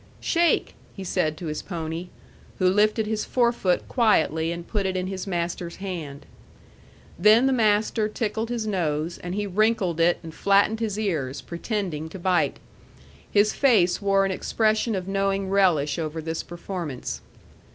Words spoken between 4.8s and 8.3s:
it in his master's hand. Then the master